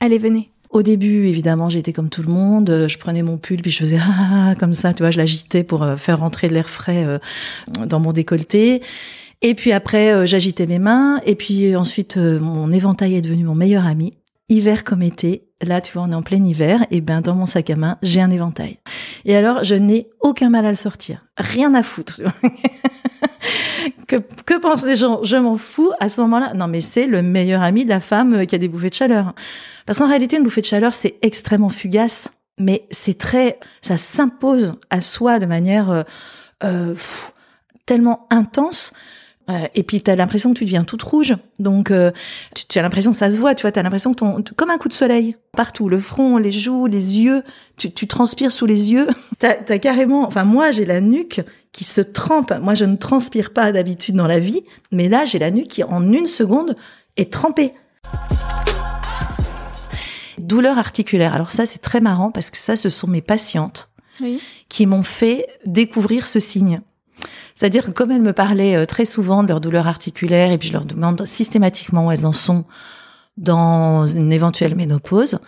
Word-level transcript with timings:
Allez, 0.00 0.18
venez. 0.18 0.50
Au 0.70 0.82
début, 0.82 1.26
évidemment, 1.26 1.70
j'étais 1.70 1.92
comme 1.92 2.10
tout 2.10 2.22
le 2.22 2.32
monde. 2.32 2.68
Euh, 2.70 2.88
je 2.88 2.98
prenais 2.98 3.22
mon 3.22 3.38
pull 3.38 3.62
puis 3.62 3.70
je 3.70 3.78
faisais 3.78 3.98
ah, 4.00 4.04
ah, 4.08 4.48
ah 4.50 4.54
comme 4.54 4.74
ça, 4.74 4.92
tu 4.92 5.02
vois, 5.02 5.10
je 5.10 5.18
l'agitais 5.18 5.64
pour 5.64 5.82
euh, 5.82 5.96
faire 5.96 6.20
rentrer 6.20 6.48
de 6.48 6.54
l'air 6.54 6.68
frais 6.68 7.04
euh, 7.06 7.18
dans 7.86 8.00
mon 8.00 8.12
décolleté. 8.12 8.82
Et 9.40 9.54
puis 9.54 9.72
après, 9.72 10.26
j'agitais 10.26 10.66
mes 10.66 10.80
mains. 10.80 11.20
Et 11.24 11.36
puis 11.36 11.76
ensuite, 11.76 12.16
mon 12.16 12.72
éventail 12.72 13.14
est 13.14 13.20
devenu 13.20 13.44
mon 13.44 13.54
meilleur 13.54 13.86
ami. 13.86 14.14
Hiver 14.48 14.82
comme 14.82 15.02
été, 15.02 15.47
là, 15.62 15.80
tu 15.80 15.92
vois, 15.92 16.02
on 16.02 16.12
est 16.12 16.14
en 16.14 16.22
plein 16.22 16.42
hiver. 16.42 16.84
Et 16.90 17.00
ben, 17.00 17.20
dans 17.20 17.34
mon 17.34 17.46
sac 17.46 17.70
à 17.70 17.76
main, 17.76 17.98
j'ai 18.02 18.20
un 18.20 18.30
éventail. 18.30 18.78
Et 19.24 19.36
alors, 19.36 19.64
je 19.64 19.74
n'ai 19.74 20.08
aucun 20.20 20.50
mal 20.50 20.66
à 20.66 20.70
le 20.70 20.76
sortir. 20.76 21.24
Rien 21.36 21.74
à 21.74 21.82
foutre. 21.82 22.20
que, 24.06 24.16
que 24.16 24.58
pensent 24.58 24.84
les 24.84 24.96
gens? 24.96 25.22
Je 25.22 25.36
m'en 25.36 25.56
fous 25.58 25.92
à 26.00 26.08
ce 26.08 26.20
moment-là. 26.22 26.54
Non, 26.54 26.68
mais 26.68 26.80
c'est 26.80 27.06
le 27.06 27.22
meilleur 27.22 27.62
ami 27.62 27.84
de 27.84 27.90
la 27.90 28.00
femme 28.00 28.46
qui 28.46 28.54
a 28.54 28.58
des 28.58 28.68
bouffées 28.68 28.90
de 28.90 28.94
chaleur. 28.94 29.34
Parce 29.86 29.98
qu'en 29.98 30.08
réalité, 30.08 30.36
une 30.36 30.44
bouffée 30.44 30.60
de 30.60 30.66
chaleur, 30.66 30.94
c'est 30.94 31.16
extrêmement 31.22 31.70
fugace, 31.70 32.30
mais 32.58 32.86
c'est 32.90 33.18
très, 33.18 33.58
ça 33.80 33.96
s'impose 33.96 34.74
à 34.90 35.00
soi 35.00 35.38
de 35.38 35.46
manière 35.46 35.90
euh, 35.90 36.02
euh 36.64 36.94
tellement 37.86 38.26
intense. 38.28 38.92
Euh, 39.48 39.66
et 39.74 39.82
puis 39.82 40.02
tu 40.02 40.10
as 40.10 40.16
l'impression 40.16 40.52
que 40.52 40.58
tu 40.58 40.64
deviens 40.64 40.84
toute 40.84 41.02
rouge, 41.02 41.34
donc 41.58 41.90
euh, 41.90 42.10
tu, 42.68 42.78
as 42.78 42.82
l'impression 42.82 43.12
que 43.12 43.16
ça 43.16 43.30
se 43.30 43.38
voit, 43.38 43.54
tu 43.54 43.62
vois, 43.62 43.72
tu 43.72 43.78
as 43.78 43.82
l'impression 43.82 44.12
que 44.12 44.18
ton, 44.18 44.42
comme 44.56 44.68
un 44.68 44.76
coup 44.76 44.88
de 44.88 44.94
soleil 44.94 45.36
partout, 45.52 45.88
le 45.88 45.98
front, 45.98 46.36
les 46.36 46.52
joues, 46.52 46.86
les 46.86 47.18
yeux, 47.18 47.42
tu, 47.78 47.90
tu 47.90 48.06
transpires 48.06 48.52
sous 48.52 48.66
les 48.66 48.92
yeux. 48.92 49.06
T'as 49.38 49.56
as 49.68 49.78
carrément, 49.78 50.26
enfin 50.26 50.44
moi 50.44 50.70
j'ai 50.70 50.84
la 50.84 51.00
nuque 51.00 51.40
qui 51.72 51.84
se 51.84 52.02
trempe. 52.02 52.52
Moi 52.60 52.74
je 52.74 52.84
ne 52.84 52.96
transpire 52.96 53.52
pas 53.52 53.72
d'habitude 53.72 54.16
dans 54.16 54.26
la 54.26 54.38
vie, 54.38 54.64
mais 54.92 55.08
là 55.08 55.24
j'ai 55.24 55.38
la 55.38 55.50
nuque 55.50 55.68
qui 55.68 55.82
en 55.82 56.12
une 56.12 56.26
seconde 56.26 56.74
est 57.16 57.32
trempée. 57.32 57.72
Douleur 60.38 60.78
articulaire. 60.78 61.34
Alors 61.34 61.50
ça, 61.50 61.66
c'est 61.66 61.80
très 61.80 62.00
marrant 62.00 62.30
parce 62.30 62.50
que 62.50 62.58
ça, 62.58 62.76
ce 62.76 62.88
sont 62.88 63.08
mes 63.08 63.22
patientes 63.22 63.90
qui 64.68 64.86
m'ont 64.86 65.02
fait 65.02 65.46
découvrir 65.64 66.26
ce 66.26 66.40
signe. 66.40 66.80
C'est-à-dire 67.54 67.86
que 67.86 67.90
comme 67.90 68.10
elles 68.10 68.22
me 68.22 68.32
parlaient 68.32 68.76
euh, 68.76 68.86
très 68.86 69.04
souvent 69.04 69.42
de 69.42 69.48
leur 69.48 69.60
douleur 69.60 69.86
articulaire 69.86 70.52
et 70.52 70.58
puis 70.58 70.68
je 70.68 70.72
leur 70.72 70.84
demande 70.84 71.24
systématiquement 71.26 72.06
où 72.06 72.12
elles 72.12 72.26
en 72.26 72.32
sont 72.32 72.64
dans 73.36 74.06
une 74.06 74.32
éventuelle 74.32 74.74
ménopause, 74.74 75.38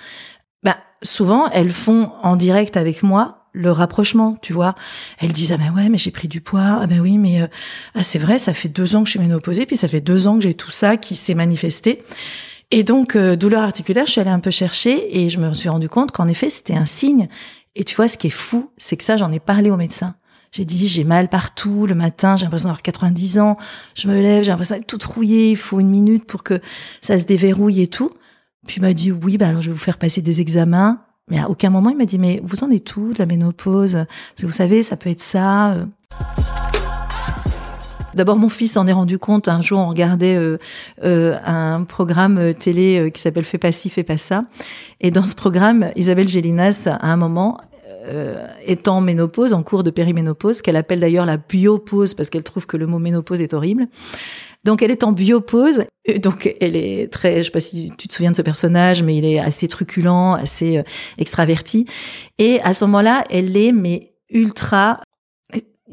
bah, 0.63 0.77
souvent 1.03 1.49
elles 1.51 1.73
font 1.73 2.13
en 2.23 2.37
direct 2.37 2.77
avec 2.77 3.03
moi 3.03 3.37
le 3.53 3.73
rapprochement, 3.73 4.37
tu 4.43 4.53
vois. 4.53 4.77
Elles 5.19 5.33
disent 5.33 5.53
ah 5.53 5.57
ben 5.57 5.75
ouais 5.75 5.89
mais 5.89 5.99
j'ai 5.99 6.13
pris 6.13 6.29
du 6.29 6.41
poids, 6.41 6.79
ah 6.83 6.87
ben 6.87 7.01
oui 7.01 7.19
mais 7.19 7.43
euh, 7.43 7.47
ah 7.95 8.05
c'est 8.05 8.19
vrai 8.19 8.39
ça 8.39 8.55
fait 8.55 8.69
deux 8.69 8.95
ans 8.95 9.01
que 9.01 9.07
je 9.07 9.13
suis 9.13 9.21
ménopausée 9.21 9.67
puis 9.67 9.77
ça 9.77 9.89
fait 9.89 10.01
deux 10.01 10.29
ans 10.29 10.37
que 10.37 10.43
j'ai 10.43 10.55
tout 10.55 10.71
ça 10.71 10.97
qui 10.97 11.17
s'est 11.17 11.35
manifesté. 11.35 12.05
Et 12.73 12.85
donc, 12.85 13.17
euh, 13.17 13.35
douleur 13.35 13.63
articulaire, 13.63 14.07
je 14.07 14.13
suis 14.13 14.21
allée 14.21 14.31
un 14.31 14.39
peu 14.39 14.53
chercher 14.53 15.21
et 15.21 15.29
je 15.29 15.41
me 15.41 15.53
suis 15.55 15.69
rendu 15.69 15.89
compte 15.89 16.13
qu'en 16.13 16.29
effet, 16.29 16.51
c'était 16.51 16.77
un 16.77 16.87
signe. 16.87 17.29
Et 17.75 17.85
tu 17.85 17.97
vois, 17.97 18.07
ce 18.09 18.17
qui 18.17 18.29
est 18.29 18.31
fou, 18.31 18.71
c'est 18.79 18.97
que 18.97 19.03
ça, 19.03 19.17
j'en 19.17 19.33
ai 19.33 19.41
parlé 19.41 19.71
au 19.71 19.77
médecin. 19.77 20.15
J'ai 20.53 20.65
dit, 20.65 20.89
j'ai 20.89 21.05
mal 21.05 21.29
partout 21.29 21.87
le 21.87 21.95
matin, 21.95 22.37
j'ai 22.37 22.45
l'impression 22.45 22.69
d'avoir 22.69 22.83
90 22.83 23.39
ans, 23.39 23.57
je 23.95 24.09
me 24.09 24.21
lève, 24.21 24.43
j'ai 24.43 24.51
l'impression 24.51 24.77
d'être 24.77 24.87
toute 24.87 25.05
rouillée, 25.05 25.53
il 25.53 25.57
faut 25.57 25.79
une 25.79 25.91
minute 25.91 26.25
pour 26.25 26.43
que 26.43 26.61
ça 27.01 27.19
se 27.19 27.25
déverrouille 27.25 27.83
et 27.83 27.87
tout. 27.87 28.11
Puis 28.67 28.77
il 28.79 28.83
m'a 28.83 28.93
dit, 28.93 29.13
oui, 29.13 29.39
bah 29.39 29.49
alors 29.49 29.63
je 29.63 29.69
vais 29.69 29.73
vous 29.73 29.79
faire 29.79 29.99
passer 29.99 30.23
des 30.23 30.41
examens. 30.41 31.01
Mais 31.31 31.39
à 31.39 31.49
aucun 31.49 31.71
moment, 31.71 31.91
il 31.91 31.97
m'a 31.97 32.05
dit, 32.05 32.19
mais 32.19 32.41
vous 32.43 32.65
en 32.65 32.71
êtes 32.71 32.85
tout 32.85 33.13
de 33.13 33.19
la 33.19 33.27
ménopause? 33.27 33.93
Parce 33.93 34.41
que 34.41 34.47
vous 34.47 34.53
savez, 34.53 34.83
ça 34.83 34.97
peut 34.97 35.11
être 35.11 35.21
ça. 35.21 35.73
Euh. 35.73 35.85
D'abord, 38.15 38.37
mon 38.37 38.49
fils 38.49 38.73
s'en 38.73 38.89
est 38.89 38.93
rendu 38.93 39.19
compte. 39.19 39.47
Un 39.47 39.63
jour, 39.63 39.79
on 39.79 39.89
regardait 39.89 40.35
euh, 40.35 40.59
euh, 41.05 41.39
un 41.45 41.85
programme 41.85 42.53
télé 42.55 43.13
qui 43.15 43.21
s'appelle 43.21 43.45
Fais 43.45 43.59
pas 43.59 43.71
ci, 43.71 43.89
fais 43.89 44.03
pas 44.03 44.19
ça. 44.19 44.43
Et 45.01 45.13
dans 45.13 45.25
ce 45.25 45.37
programme, 45.37 45.93
Isabelle 45.95 46.27
Gélinas, 46.27 46.89
à 46.89 47.13
un 47.13 47.17
moment, 47.17 47.61
étant 48.67 48.99
en 48.99 49.01
ménopause, 49.01 49.53
en 49.53 49.63
cours 49.63 49.83
de 49.83 49.91
périménopause, 49.91 50.63
qu'elle 50.63 50.77
appelle 50.77 51.01
d'ailleurs 51.01 51.27
la 51.27 51.37
biopause 51.37 52.15
parce 52.15 52.31
qu'elle 52.31 52.45
trouve 52.45 52.67
que 52.67 52.77
le 52.77 52.87
mot 52.87 52.99
ménopause 52.99 53.41
est 53.41 53.55
horrible. 53.55 53.89
Donc 54.65 54.83
elle 54.83 54.91
est 54.91 55.05
en 55.05 55.13
biopause, 55.13 55.85
donc 56.23 56.55
elle 56.61 56.77
est 56.77 57.11
très, 57.11 57.39
je 57.39 57.45
sais 57.45 57.51
pas 57.51 57.61
si 57.61 57.93
tu 57.97 58.09
te 58.09 58.15
souviens 58.15 58.31
de 58.31 58.37
ce 58.37 58.43
personnage, 58.43 59.03
mais 59.03 59.17
il 59.17 59.25
est 59.25 59.39
assez 59.39 59.69
truculent, 59.69 60.35
assez 60.35 60.83
extraverti. 61.19 61.87
Et 62.39 62.61
à 62.63 62.75
ce 62.75 62.85
moment-là, 62.85 63.25
elle 63.31 63.57
est 63.57 63.73
mais 63.73 64.13
ultra 64.31 65.01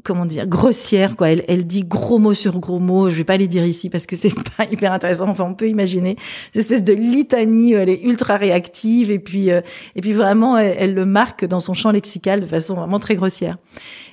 comment 0.04 0.26
dire 0.26 0.48
grossière 0.48 1.16
quoi. 1.16 1.30
Elle, 1.30 1.44
elle 1.48 1.66
dit 1.66 1.84
gros 1.84 2.20
mots 2.20 2.34
sur 2.34 2.60
gros 2.60 2.80
mots 2.80 3.10
je 3.10 3.16
vais 3.16 3.24
pas 3.24 3.38
les 3.38 3.48
dire 3.48 3.66
ici 3.66 3.90
parce 3.90 4.06
que 4.06 4.16
c'est 4.16 4.34
pas 4.58 4.66
hyper 4.72 4.92
intéressant. 4.92 5.28
Enfin 5.28 5.46
on 5.46 5.54
peut 5.54 5.68
imaginer. 5.68 6.16
Cette 6.54 6.64
espèce 6.64 6.84
de 6.84 6.94
litanie 6.94 7.74
elle 7.74 7.90
est 7.90 8.04
ultra 8.04 8.38
réactive 8.38 9.12
et 9.12 9.20
puis 9.20 9.52
euh, 9.52 9.62
et 9.96 10.02
puis 10.02 10.14
vraiment 10.14 10.58
elle, 10.58 10.94
le 10.94 11.06
marque 11.06 11.46
dans 11.46 11.60
son 11.60 11.74
champ 11.74 11.92
lexical 11.92 12.42
de 12.42 12.46
façon 12.46 12.76
vraiment 12.76 13.00
très 13.00 13.16
grossière. 13.16 13.58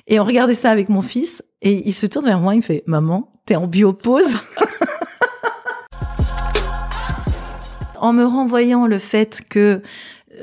Et 0.07 0.19
on 0.19 0.23
regardait 0.23 0.53
ça 0.53 0.71
avec 0.71 0.89
mon 0.89 1.01
fils 1.01 1.43
et 1.61 1.87
il 1.87 1.93
se 1.93 2.05
tourne 2.05 2.25
vers 2.25 2.39
moi 2.39 2.53
il 2.53 2.57
me 2.57 2.63
fait 2.63 2.83
maman 2.85 3.31
t'es 3.45 3.55
en 3.55 3.67
biopause! 3.67 4.37
En 8.01 8.13
me 8.13 8.25
renvoyant 8.25 8.85
le 8.85 8.99
fait 8.99 9.41
que 9.49 9.81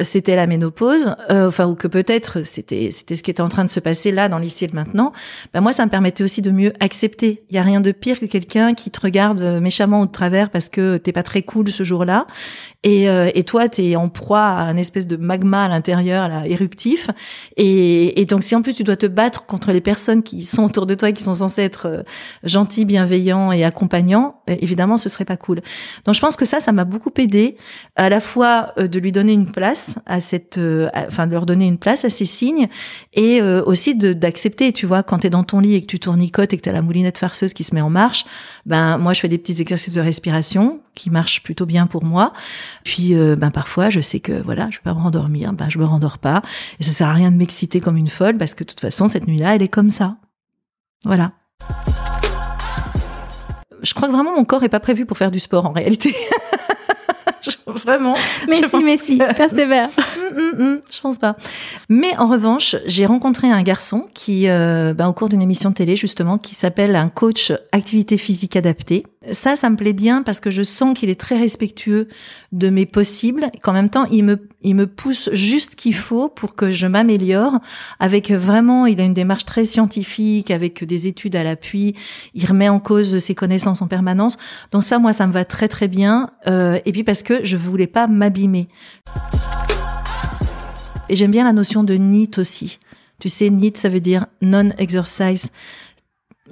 c'était 0.01 0.37
la 0.37 0.47
ménopause, 0.47 1.15
euh, 1.31 1.49
enfin 1.49 1.67
ou 1.67 1.75
que 1.75 1.89
peut-être 1.89 2.45
c'était 2.45 2.91
c'était 2.91 3.17
ce 3.17 3.23
qui 3.23 3.31
était 3.31 3.43
en 3.43 3.49
train 3.49 3.65
de 3.65 3.71
se 3.71 3.81
passer 3.81 4.13
là 4.13 4.29
dans 4.29 4.39
l'ici 4.39 4.65
et 4.65 4.69
maintenant, 4.73 5.13
ben 5.53 5.61
moi 5.61 5.73
ça 5.73 5.85
me 5.85 5.91
permettait 5.91 6.25
aussi 6.25 6.43
de 6.43 6.51
mieux 6.51 6.73
accepter. 6.81 7.45
Il 7.51 7.57
y 7.57 7.59
a 7.59 7.63
rien 7.63 7.81
de 7.81 7.93
pire 7.93 8.21
que 8.21 8.27
quelqu'un 8.27 8.75
qui 8.75 8.91
te 8.91 9.01
regarde 9.01 9.43
méchamment 9.61 10.01
au 10.01 10.07
travers 10.07 10.51
parce 10.51 10.69
que 10.69 10.97
t'es 10.97 11.13
pas 11.13 11.23
très 11.23 11.43
cool 11.43 11.69
ce 11.69 11.85
jour-là 11.85 12.27
et, 12.85 13.09
euh, 13.09 13.31
et 13.35 13.45
toi 13.45 13.69
t'es 13.69 13.97
en 13.97 14.09
proie 14.09 14.41
à 14.41 14.63
un 14.63 14.77
espèce 14.77 15.07
de 15.07 15.17
magma 15.17 15.65
à 15.65 15.69
l'intérieur, 15.69 16.29
là, 16.29 16.47
éruptif. 16.47 17.11
Et, 17.57 18.21
et 18.21 18.27
donc 18.27 18.43
si 18.43 18.55
en 18.55 18.63
plus 18.63 18.75
tu 18.75 18.85
dois 18.85 18.97
te 18.97 19.07
battre 19.07 19.47
contre 19.47 19.73
les 19.73 19.81
personnes 19.81 20.23
qui 20.23 20.43
sont 20.43 20.65
autour 20.65 20.87
de 20.87 20.95
toi 20.95 21.11
et 21.11 21.13
qui 21.13 21.23
sont 21.23 21.37
censées 21.37 21.63
être 21.63 21.87
euh, 21.87 22.03
gentils, 22.45 22.85
bienveillants 22.85 23.53
et 23.53 23.65
accompagnants, 23.65 24.37
évidemment 24.47 24.99
ce 24.99 25.09
serait 25.09 25.25
pas 25.25 25.37
cool. 25.37 25.61
Donc 26.05 26.15
je 26.15 26.21
pense 26.21 26.37
que 26.37 26.45
ça, 26.45 26.61
ça 26.61 26.73
m'a 26.73 26.85
beaucoup 26.85 27.13
aidé 27.19 27.57
à 27.97 28.09
la 28.09 28.21
fois 28.21 28.73
de 28.77 28.99
lui 28.99 29.13
donner 29.13 29.33
une 29.33 29.51
place 29.51 29.82
à 30.07 30.21
cette, 30.21 30.59
euh, 30.59 30.89
enfin 31.09 31.27
de 31.27 31.33
leur 31.33 31.47
donner 31.47 31.67
une 31.67 31.79
place 31.79 32.05
à 32.05 32.11
ces 32.11 32.25
signes 32.25 32.69
et 33.13 33.41
euh, 33.41 33.63
aussi 33.65 33.95
d'accepter. 33.95 34.73
Tu 34.73 34.87
vois, 34.87 35.03
quand 35.03 35.21
tu 35.21 35.27
es 35.27 35.31
dans 35.31 35.45
ton 35.45 35.61
lit 35.61 35.75
et 35.75 35.81
que 35.81 35.87
tu 35.87 35.99
tournicotes 35.99 36.53
et 36.53 36.57
que 36.57 36.63
tu 36.63 36.69
as 36.69 36.73
la 36.73 36.83
moulinette 36.83 37.19
farceuse 37.19 37.55
qui 37.55 37.65
se 37.65 37.75
met 37.75 37.81
en 37.81 37.91
marche, 37.91 38.25
ben 38.67 38.99
moi 38.99 39.13
je 39.13 39.21
fais 39.21 39.29
des 39.29 39.39
petits 39.39 39.61
exercices 39.61 39.95
de 39.95 40.01
respiration 40.01 40.81
qui 40.95 41.11
marchent 41.11 41.43
plutôt 41.43 41.67
bien 41.67 41.87
pour 41.87 42.05
moi. 42.05 42.33
Puis 42.85 43.15
euh, 43.15 43.37
ben 43.37 43.51
parfois 43.51 43.91
je 43.91 44.01
sais 44.01 44.21
que 44.21 44.43
voilà, 44.43 44.69
je 44.71 44.79
vais 44.79 44.85
pas 44.85 44.95
me 44.95 45.01
rendormir, 45.01 45.53
ben 45.53 45.69
je 45.69 45.79
me 45.79 45.85
rendors 45.85 46.19
pas 46.19 46.43
et 46.81 46.85
ça 46.85 46.93
sert 46.93 47.09
à 47.09 47.15
rien 47.15 47.31
de 47.31 47.37
m'exciter 47.37 47.81
comme 47.81 47.97
une 47.97 48.11
folle 48.11 48.39
parce 48.39 48.55
que 48.55 48.65
de 48.65 48.69
toute 48.69 48.81
façon 48.81 49.09
cette 49.09 49.27
nuit-là, 49.27 49.55
elle 49.55 49.63
est 49.63 49.69
comme 49.69 49.91
ça. 49.91 50.17
Voilà 51.05 51.33
je 53.83 53.95
crois 53.95 54.09
que 54.09 54.13
vraiment 54.13 54.35
mon 54.35 54.45
corps 54.45 54.63
est 54.63 54.69
pas 54.69 54.81
prévu 54.81 55.07
pour 55.07 55.19
faire 55.19 55.31
du 55.31 55.41
sport 55.41 55.67
en 55.67 55.73
réalité. 55.73 56.15
Vraiment. 57.75 58.15
Mais 58.49 58.61
si, 58.69 58.83
mais 58.83 58.97
si, 58.97 59.19
persévère. 59.19 59.89
Mm, 60.33 60.63
mm, 60.63 60.65
mm, 60.65 60.81
je 60.91 61.01
pense 61.01 61.19
pas. 61.19 61.37
Mais 61.91 62.17
en 62.17 62.27
revanche, 62.27 62.77
j'ai 62.87 63.05
rencontré 63.05 63.51
un 63.51 63.63
garçon 63.63 64.07
qui, 64.15 64.49
euh, 64.49 64.95
ben, 64.95 65.07
au 65.07 65.13
cours 65.13 65.29
d'une 65.29 65.43
émission 65.43 65.71
de 65.71 65.75
télé 65.75 65.95
justement, 65.95 66.39
qui 66.39 66.55
s'appelle 66.55 66.97
un 66.97 67.09
coach 67.11 67.53
activité 67.73 68.17
physique 68.17 68.57
adaptée. 68.57 69.05
Ça, 69.31 69.55
ça 69.55 69.71
me 69.71 69.77
plaît 69.77 69.93
bien 69.93 70.23
parce 70.23 70.41
que 70.41 70.51
je 70.51 70.63
sens 70.63 70.99
qu'il 70.99 71.09
est 71.09 71.21
très 71.21 71.39
respectueux 71.39 72.09
de 72.51 72.71
mes 72.71 72.87
possibles, 72.87 73.51
qu'en 73.63 73.73
même 73.73 73.89
temps, 73.89 74.07
il 74.07 74.25
me, 74.25 74.49
il 74.63 74.75
me 74.75 74.87
pousse 74.87 75.31
juste 75.33 75.77
qu'il 75.77 75.95
faut 75.95 76.29
pour 76.29 76.57
que 76.57 76.73
je 76.73 76.87
m'améliore. 76.89 77.61
Avec 78.01 78.33
vraiment, 78.33 78.87
il 78.87 79.01
a 79.01 79.05
une 79.05 79.15
démarche 79.15 79.45
très 79.45 79.65
scientifique, 79.65 80.51
avec 80.51 80.85
des 80.85 81.07
études 81.07 81.37
à 81.37 81.45
l'appui. 81.45 81.95
Il 82.35 82.47
remet 82.47 82.69
en 82.69 82.81
cause 82.81 83.19
ses 83.19 83.35
connaissances 83.37 83.81
en 83.81 83.87
permanence. 83.87 84.39
Donc 84.73 84.83
ça, 84.83 84.99
moi, 84.99 85.13
ça 85.13 85.27
me 85.29 85.33
va 85.33 85.45
très 85.45 85.69
très 85.69 85.89
bien. 85.89 86.31
Euh, 86.49 86.81
et 86.85 86.91
puis 86.91 87.05
parce 87.05 87.23
que 87.23 87.45
je 87.45 87.57
voulais 87.71 87.87
pas 87.87 88.07
m'abîmer. 88.07 88.69
Et 91.09 91.17
j'aime 91.17 91.31
bien 91.31 91.45
la 91.45 91.53
notion 91.53 91.85
de 91.85 91.95
NEAT 91.95 92.39
aussi. 92.39 92.79
Tu 93.19 93.29
sais, 93.29 93.51
NEAT, 93.51 93.73
ça 93.77 93.89
veut 93.89 94.01
dire 94.01 94.27
non-exercise 94.41 95.51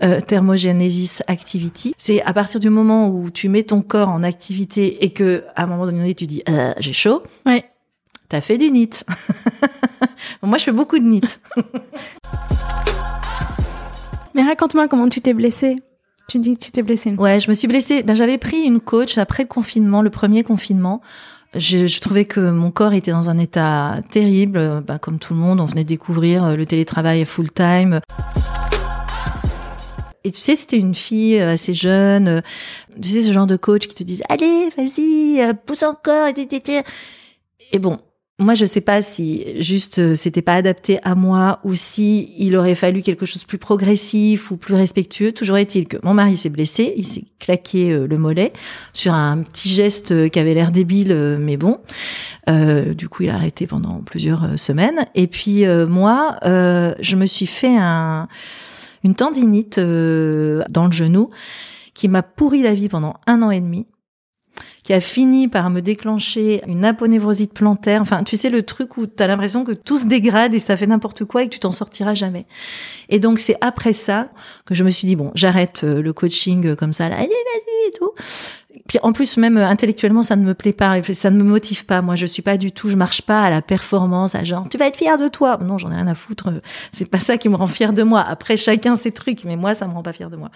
euh, 0.02 0.20
thermogenesis 0.20 1.22
activity. 1.26 1.94
C'est 1.98 2.22
à 2.22 2.32
partir 2.32 2.60
du 2.60 2.70
moment 2.70 3.08
où 3.08 3.30
tu 3.30 3.48
mets 3.48 3.64
ton 3.64 3.82
corps 3.82 4.08
en 4.08 4.22
activité 4.22 5.04
et 5.04 5.10
que 5.10 5.44
à 5.56 5.64
un 5.64 5.66
moment 5.66 5.84
donné 5.84 6.14
tu 6.14 6.26
dis 6.26 6.42
euh, 6.48 6.72
j'ai 6.78 6.92
chaud. 6.92 7.22
Ouais. 7.44 7.64
T'as 8.28 8.40
fait 8.40 8.58
du 8.58 8.70
NEAT. 8.70 9.04
Moi, 10.42 10.56
je 10.58 10.64
fais 10.64 10.72
beaucoup 10.72 10.98
de 10.98 11.04
NEAT. 11.04 11.38
Mais 14.34 14.42
raconte-moi 14.42 14.86
comment 14.88 15.08
tu 15.08 15.20
t'es 15.20 15.34
blessée. 15.34 15.82
Tu 16.30 16.38
dis 16.38 16.54
que 16.54 16.64
tu 16.64 16.70
t'es 16.70 16.82
blessée. 16.82 17.10
Ouais, 17.18 17.40
je 17.40 17.50
me 17.50 17.54
suis 17.56 17.66
blessée. 17.66 18.04
Ben, 18.04 18.14
j'avais 18.14 18.38
pris 18.38 18.58
une 18.58 18.80
coach 18.80 19.18
après 19.18 19.42
le 19.42 19.48
confinement, 19.48 20.00
le 20.00 20.10
premier 20.10 20.44
confinement. 20.44 21.00
Je, 21.56 21.98
trouvais 21.98 22.24
que 22.24 22.52
mon 22.52 22.70
corps 22.70 22.92
était 22.92 23.10
dans 23.10 23.28
un 23.28 23.36
état 23.36 23.96
terrible. 24.12 24.80
Ben, 24.86 24.98
comme 24.98 25.18
tout 25.18 25.34
le 25.34 25.40
monde, 25.40 25.60
on 25.60 25.64
venait 25.64 25.82
découvrir 25.82 26.44
euh, 26.44 26.54
le 26.54 26.66
télétravail 26.66 27.24
full 27.24 27.50
time. 27.50 27.98
Et 30.22 30.30
tu 30.30 30.38
sais, 30.38 30.54
c'était 30.54 30.76
une 30.76 30.94
fille 30.94 31.40
euh, 31.40 31.54
assez 31.54 31.74
jeune. 31.74 32.28
Euh, 32.28 32.40
tu 33.02 33.08
sais, 33.08 33.24
ce 33.24 33.32
genre 33.32 33.48
de 33.48 33.56
coach 33.56 33.88
qui 33.88 33.96
te 33.96 34.04
disent, 34.04 34.22
allez, 34.28 34.68
vas-y, 34.76 35.52
pousse 35.66 35.82
encore. 35.82 36.28
Et 36.28 37.78
bon, 37.80 37.98
moi, 38.40 38.54
je 38.54 38.64
sais 38.64 38.80
pas 38.80 39.02
si 39.02 39.44
juste 39.60 39.98
euh, 39.98 40.14
c'était 40.14 40.42
pas 40.42 40.54
adapté 40.54 40.98
à 41.02 41.14
moi 41.14 41.60
ou 41.62 41.74
si 41.74 42.34
il 42.38 42.56
aurait 42.56 42.74
fallu 42.74 43.02
quelque 43.02 43.26
chose 43.26 43.42
de 43.42 43.46
plus 43.46 43.58
progressif 43.58 44.50
ou 44.50 44.56
plus 44.56 44.74
respectueux. 44.74 45.32
Toujours 45.32 45.58
est-il 45.58 45.86
que 45.86 45.98
mon 46.02 46.14
mari 46.14 46.36
s'est 46.36 46.48
blessé, 46.48 46.94
il 46.96 47.06
s'est 47.06 47.24
claqué 47.38 47.92
euh, 47.92 48.06
le 48.06 48.18
mollet 48.18 48.52
sur 48.92 49.12
un 49.12 49.38
petit 49.38 49.68
geste 49.68 50.12
euh, 50.12 50.28
qui 50.28 50.38
avait 50.38 50.54
l'air 50.54 50.70
débile, 50.70 51.38
mais 51.40 51.56
bon. 51.56 51.80
Du 52.48 53.08
coup, 53.08 53.22
il 53.22 53.30
a 53.30 53.36
arrêté 53.36 53.68
pendant 53.68 54.00
plusieurs 54.00 54.58
semaines. 54.58 55.06
Et 55.14 55.28
puis 55.28 55.64
moi, 55.88 56.36
euh, 56.44 56.94
je 56.98 57.14
me 57.14 57.26
suis 57.26 57.46
fait 57.46 57.76
un, 57.76 58.26
une 59.04 59.14
tendinite 59.14 59.78
dans 59.78 60.86
le 60.86 60.90
genou 60.90 61.30
qui 61.94 62.08
m'a 62.08 62.24
pourri 62.24 62.62
la 62.62 62.74
vie 62.74 62.88
pendant 62.88 63.14
un 63.28 63.42
an 63.42 63.52
et 63.52 63.60
demi 63.60 63.86
qui 64.82 64.92
a 64.92 65.00
fini 65.00 65.48
par 65.48 65.70
me 65.70 65.80
déclencher 65.80 66.62
une 66.66 66.84
aponevrosite 66.84 67.52
plantaire. 67.52 68.02
Enfin, 68.02 68.24
tu 68.24 68.36
sais, 68.36 68.50
le 68.50 68.62
truc 68.62 68.96
où 68.96 69.06
tu 69.06 69.22
as 69.22 69.26
l'impression 69.26 69.64
que 69.64 69.72
tout 69.72 69.98
se 69.98 70.06
dégrade 70.06 70.54
et 70.54 70.60
ça 70.60 70.76
fait 70.76 70.86
n'importe 70.86 71.24
quoi 71.24 71.42
et 71.42 71.48
que 71.48 71.54
tu 71.54 71.60
t'en 71.60 71.72
sortiras 71.72 72.14
jamais. 72.14 72.46
Et 73.08 73.18
donc, 73.18 73.38
c'est 73.38 73.56
après 73.60 73.92
ça 73.92 74.30
que 74.64 74.74
je 74.74 74.84
me 74.84 74.90
suis 74.90 75.06
dit, 75.06 75.16
bon, 75.16 75.30
j'arrête 75.34 75.82
euh, 75.84 76.02
le 76.02 76.12
coaching 76.12 76.66
euh, 76.68 76.76
comme 76.76 76.92
ça, 76.92 77.08
là, 77.08 77.16
allez, 77.16 77.28
vas-y 77.28 77.88
et 77.88 77.90
tout. 77.92 78.10
Puis 78.86 78.98
en 79.02 79.12
plus, 79.12 79.36
même 79.36 79.56
euh, 79.56 79.66
intellectuellement, 79.66 80.22
ça 80.22 80.36
ne 80.36 80.44
me 80.44 80.54
plaît 80.54 80.72
pas, 80.72 81.02
ça 81.12 81.30
ne 81.30 81.36
me 81.36 81.44
motive 81.44 81.86
pas. 81.86 82.02
Moi, 82.02 82.16
je 82.16 82.26
suis 82.26 82.42
pas 82.42 82.56
du 82.56 82.72
tout, 82.72 82.88
je 82.88 82.96
marche 82.96 83.22
pas 83.22 83.42
à 83.42 83.50
la 83.50 83.62
performance, 83.62 84.34
à 84.34 84.44
genre, 84.44 84.68
tu 84.68 84.78
vas 84.78 84.86
être 84.86 84.96
fier 84.96 85.18
de 85.18 85.28
toi. 85.28 85.58
Non, 85.62 85.78
j'en 85.78 85.90
ai 85.90 85.96
rien 85.96 86.06
à 86.06 86.14
foutre. 86.14 86.48
C'est 86.92 87.08
pas 87.08 87.20
ça 87.20 87.38
qui 87.38 87.48
me 87.48 87.56
rend 87.56 87.66
fier 87.66 87.92
de 87.92 88.02
moi. 88.02 88.20
Après, 88.20 88.56
chacun 88.56 88.96
ses 88.96 89.12
trucs, 89.12 89.44
mais 89.44 89.56
moi, 89.56 89.74
ça 89.74 89.86
me 89.86 89.92
rend 89.92 90.02
pas 90.02 90.12
fier 90.12 90.30
de 90.30 90.36
moi. 90.36 90.50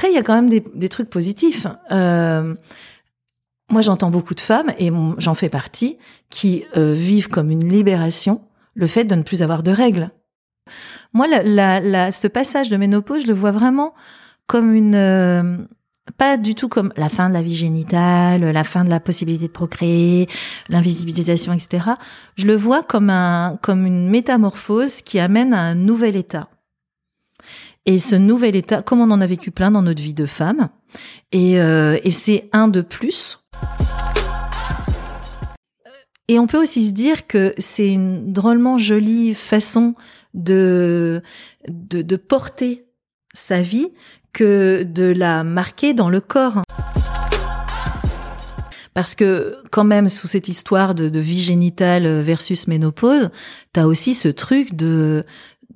Après, 0.00 0.12
il 0.12 0.14
y 0.14 0.18
a 0.18 0.22
quand 0.22 0.34
même 0.34 0.48
des, 0.48 0.88
trucs 0.88 1.10
positifs. 1.10 1.66
Euh, 1.90 2.54
moi, 3.68 3.82
j'entends 3.82 4.08
beaucoup 4.08 4.34
de 4.34 4.40
femmes, 4.40 4.72
et 4.78 4.90
j'en 5.18 5.34
fais 5.34 5.50
partie, 5.50 5.98
qui 6.30 6.64
euh, 6.74 6.94
vivent 6.94 7.28
comme 7.28 7.50
une 7.50 7.68
libération 7.68 8.40
le 8.72 8.86
fait 8.86 9.04
de 9.04 9.14
ne 9.14 9.22
plus 9.22 9.42
avoir 9.42 9.62
de 9.62 9.70
règles. 9.70 10.10
Moi, 11.12 11.26
la, 11.26 12.12
ce 12.12 12.28
passage 12.28 12.70
de 12.70 12.78
ménopause, 12.78 13.24
je 13.24 13.26
le 13.26 13.34
vois 13.34 13.50
vraiment 13.50 13.92
comme 14.46 14.74
une... 14.74 14.94
Euh, 14.94 15.58
pas 16.16 16.38
du 16.38 16.54
tout 16.54 16.70
comme 16.70 16.94
la 16.96 17.10
fin 17.10 17.28
de 17.28 17.34
la 17.34 17.42
vie 17.42 17.54
génitale, 17.54 18.40
la 18.40 18.64
fin 18.64 18.86
de 18.86 18.90
la 18.90 19.00
possibilité 19.00 19.48
de 19.48 19.52
procréer, 19.52 20.30
l'invisibilisation, 20.70 21.52
etc. 21.52 21.90
Je 22.36 22.46
le 22.46 22.56
vois 22.56 22.82
comme 22.82 23.10
un 23.10 23.58
comme 23.60 23.84
une 23.84 24.08
métamorphose 24.08 25.02
qui 25.02 25.20
amène 25.20 25.52
à 25.52 25.60
un 25.60 25.74
nouvel 25.74 26.16
état. 26.16 26.48
Et 27.86 27.98
ce 27.98 28.14
nouvel 28.14 28.56
état, 28.56 28.82
comme 28.82 29.00
on 29.00 29.10
en 29.10 29.20
a 29.20 29.26
vécu 29.26 29.50
plein 29.50 29.70
dans 29.70 29.82
notre 29.82 30.02
vie 30.02 30.14
de 30.14 30.26
femme, 30.26 30.68
et, 31.32 31.60
euh, 31.60 31.98
et 32.04 32.10
c'est 32.10 32.48
un 32.52 32.68
de 32.68 32.82
plus. 32.82 33.38
Et 36.28 36.38
on 36.38 36.46
peut 36.46 36.62
aussi 36.62 36.86
se 36.86 36.92
dire 36.92 37.26
que 37.26 37.54
c'est 37.58 37.90
une 37.90 38.32
drôlement 38.32 38.78
jolie 38.78 39.34
façon 39.34 39.94
de, 40.34 41.22
de, 41.68 42.02
de 42.02 42.16
porter 42.16 42.84
sa 43.34 43.62
vie 43.62 43.88
que 44.32 44.84
de 44.84 45.04
la 45.04 45.42
marquer 45.42 45.94
dans 45.94 46.08
le 46.08 46.20
corps. 46.20 46.62
Parce 48.94 49.14
que 49.14 49.56
quand 49.70 49.84
même, 49.84 50.08
sous 50.08 50.28
cette 50.28 50.48
histoire 50.48 50.94
de, 50.94 51.08
de 51.08 51.20
vie 51.20 51.40
génitale 51.40 52.06
versus 52.20 52.66
ménopause, 52.68 53.30
t'as 53.72 53.86
aussi 53.86 54.14
ce 54.14 54.28
truc 54.28 54.74
de 54.74 55.24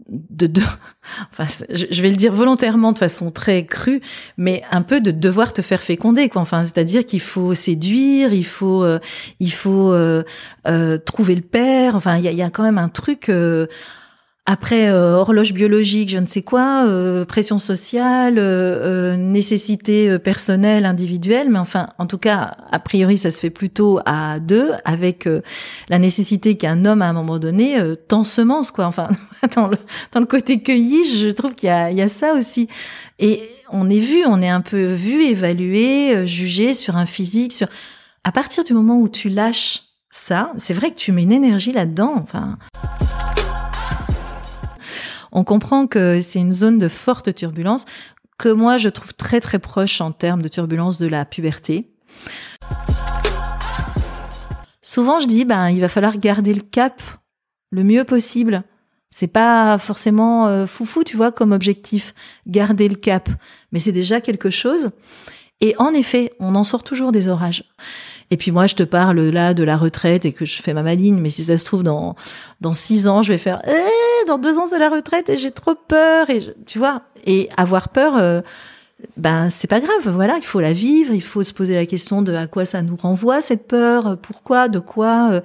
de, 0.09 0.47
de 0.47 0.63
enfin, 1.33 1.47
je 1.71 2.03
vais 2.03 2.11
le 2.11 2.17
dire 2.17 2.33
volontairement 2.33 2.93
de 2.93 2.99
façon 2.99 3.31
très 3.31 3.65
crue, 3.65 4.01
mais 4.37 4.63
un 4.71 4.83
peu 4.83 5.01
de 5.01 5.11
devoir 5.11 5.53
te 5.53 5.63
faire 5.63 5.83
féconder, 5.83 6.29
quoi. 6.29 6.43
Enfin, 6.43 6.65
c'est-à-dire 6.65 7.05
qu'il 7.05 7.21
faut 7.21 7.55
séduire, 7.55 8.33
il 8.33 8.47
faut, 8.47 8.85
euh, 8.85 8.99
il 9.41 9.53
faut 9.53 9.93
euh, 9.93 10.23
euh, 10.67 10.99
trouver 10.99 11.35
le 11.35 11.43
père. 11.43 11.97
Enfin, 11.97 12.17
il 12.17 12.25
y 12.25 12.29
a, 12.29 12.33
y 12.33 12.43
a, 12.43 12.51
quand 12.51 12.63
même 12.63 12.79
un 12.79 12.89
truc 12.89 13.31
après 14.47 14.89
euh, 14.89 15.15
horloge 15.15 15.55
biologique, 15.55 16.11
je 16.11 16.19
ne 16.19 16.27
sais 16.27 16.43
quoi, 16.43 16.85
euh, 16.87 17.25
pression 17.25 17.57
sociale, 17.57 18.35
euh, 18.37 19.17
nécessité 19.17 20.19
personnelle, 20.19 20.85
individuelle, 20.85 21.49
mais 21.49 21.59
enfin, 21.59 21.89
en 21.99 22.07
tout 22.07 22.19
cas, 22.19 22.53
a 22.71 22.79
priori, 22.79 23.17
ça 23.17 23.31
se 23.31 23.41
fait 23.41 23.49
plutôt 23.49 24.01
à 24.05 24.41
deux, 24.41 24.73
avec 24.85 25.27
la 25.89 25.99
nécessité 25.99 26.59
qu'un 26.59 26.85
homme, 26.85 27.01
à 27.01 27.09
un 27.09 27.15
moment 27.15 27.39
donné, 27.39 27.79
tant 28.07 28.23
semence, 28.23 28.71
quoi. 28.71 28.85
Enfin, 28.85 29.09
dans 29.57 29.67
le, 29.67 29.79
dans 30.13 30.21
le 30.21 30.27
côté 30.27 30.61
cueilli, 30.61 31.05
je 31.05 31.31
trouve 31.31 31.55
qu'il 31.55 31.71
y 31.71 31.95
y 31.95 32.03
a 32.03 32.09
ça 32.09 32.35
aussi. 32.35 32.69
Et 33.19 33.41
on 33.71 33.89
est 33.89 34.01
vu, 34.01 34.27
on 34.27 34.43
est 34.43 34.51
un 34.51 34.61
peu 34.61 34.93
vu, 34.93 35.23
évalué, 35.23 36.27
jugé 36.27 36.75
sur 36.75 36.97
un 36.97 37.07
physique, 37.07 37.53
sur... 37.53 37.69
À 38.25 38.33
partir 38.33 38.65
du 38.65 38.75
moment 38.75 38.99
où 38.99 39.09
tu 39.09 39.31
lâches 39.31 39.83
ça, 40.11 40.53
c'est 40.59 40.75
vrai 40.75 40.91
que 40.91 40.97
tu 40.97 41.13
mets 41.13 41.23
une 41.23 41.33
énergie 41.33 41.73
là-dedans, 41.73 42.15
enfin 42.23 42.59
on 45.35 45.45
comprend 45.45 45.87
que 45.87 46.21
c'est 46.21 46.38
une 46.38 46.53
zone 46.53 46.79
de 46.79 46.88
forte 46.88 47.35
turbulence 47.35 47.85
que 48.38 48.49
moi 48.49 48.79
je 48.79 48.88
trouve 48.88 49.14
très 49.14 49.41
très 49.41 49.59
proche 49.59 50.00
en 50.00 50.12
termes 50.12 50.43
de 50.43 50.49
turbulence 50.49 50.99
de 50.99 51.07
la 51.07 51.25
puberté. 51.25 51.91
souvent 54.81 55.21
je 55.21 55.26
dis 55.26 55.45
ben 55.45 55.69
il 55.69 55.81
va 55.81 55.88
falloir 55.88 56.17
garder 56.19 56.55
le 56.55 56.62
cap 56.62 57.03
le 57.75 57.85
mieux 57.85 58.05
possible. 58.05 58.62
C'est 59.11 59.29
pas 59.29 59.79
forcément 59.79 60.47
euh, 60.47 60.67
foufou, 60.67 61.05
tu 61.05 61.17
vois, 61.17 61.31
comme 61.31 61.53
objectif, 61.53 62.14
garder 62.47 62.88
le 62.88 62.97
cap, 62.97 63.29
mais 63.71 63.79
c'est 63.79 63.93
déjà 63.93 64.21
quelque 64.21 64.50
chose. 64.50 64.91
Et 65.61 65.75
en 65.79 65.91
effet, 65.91 66.33
on 66.41 66.55
en 66.57 66.64
sort 66.64 66.83
toujours 66.83 67.12
des 67.12 67.29
orages. 67.29 67.64
Et 68.31 68.37
puis 68.37 68.50
moi, 68.50 68.66
je 68.66 68.75
te 68.75 68.83
parle 68.83 69.21
là 69.21 69.54
de 69.54 69.62
la 69.62 69.76
retraite 69.76 70.25
et 70.25 70.33
que 70.33 70.45
je 70.45 70.61
fais 70.62 70.75
ma 70.75 70.83
maligne, 70.83 71.19
mais 71.19 71.31
si 71.31 71.45
ça 71.45 71.59
se 71.59 71.64
trouve 71.64 71.83
dans 71.83 72.16
dans 72.61 72.73
six 72.73 73.09
ans, 73.09 73.23
je 73.23 73.33
vais 73.33 73.38
faire 73.38 73.61
eh, 73.66 74.26
dans 74.26 74.38
deux 74.38 74.59
ans 74.59 74.66
c'est 74.69 74.78
la 74.78 74.88
retraite 74.88 75.28
et 75.28 75.38
j'ai 75.38 75.50
trop 75.50 75.75
peur 75.75 76.31
et 76.31 76.54
tu 76.66 76.78
vois. 76.78 77.02
Et 77.26 77.49
avoir 77.57 77.88
peur, 77.88 78.16
euh, 78.16 78.40
ben 79.16 79.50
c'est 79.50 79.69
pas 79.69 79.81
grave. 79.81 80.09
Voilà, 80.09 80.37
il 80.37 80.45
faut 80.45 80.61
la 80.61 80.73
vivre, 80.73 81.14
il 81.14 81.23
faut 81.23 81.43
se 81.43 81.52
poser 81.52 81.75
la 81.75 81.87
question 81.87 82.23
de 82.23 82.35
à 82.35 82.47
quoi 82.47 82.64
ça 82.64 82.83
nous 82.83 82.97
renvoie 82.97 83.40
cette 83.40 83.66
peur, 83.66 84.16
pourquoi, 84.21 84.69
de 84.69 84.78
quoi. 84.78 85.31
Euh. 85.33 85.40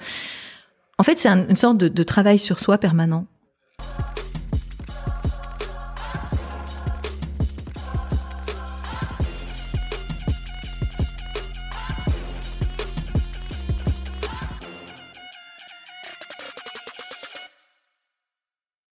En 0.97 1.03
fait, 1.03 1.19
c'est 1.19 1.29
une 1.29 1.55
sorte 1.55 1.77
de 1.77 2.03
travail 2.03 2.39
sur 2.39 2.59
soi 2.59 2.77
permanent. 2.77 3.25